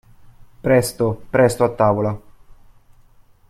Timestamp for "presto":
0.61-1.21, 1.29-1.63